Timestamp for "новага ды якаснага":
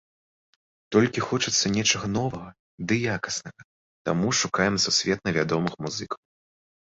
2.17-3.61